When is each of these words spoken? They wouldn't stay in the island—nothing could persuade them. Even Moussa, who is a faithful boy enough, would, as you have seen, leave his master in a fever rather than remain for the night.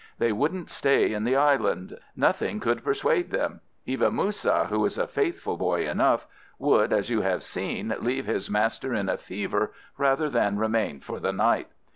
They 0.17 0.31
wouldn't 0.31 0.71
stay 0.71 1.13
in 1.13 1.25
the 1.25 1.35
island—nothing 1.35 2.59
could 2.59 2.83
persuade 2.83 3.29
them. 3.29 3.61
Even 3.85 4.15
Moussa, 4.15 4.65
who 4.67 4.83
is 4.83 4.97
a 4.97 5.05
faithful 5.05 5.57
boy 5.57 5.87
enough, 5.87 6.25
would, 6.57 6.91
as 6.91 7.11
you 7.11 7.21
have 7.21 7.43
seen, 7.43 7.93
leave 7.99 8.25
his 8.25 8.49
master 8.49 8.95
in 8.95 9.09
a 9.09 9.17
fever 9.17 9.73
rather 9.99 10.27
than 10.27 10.57
remain 10.57 11.01
for 11.01 11.19
the 11.19 11.31
night. 11.31 11.67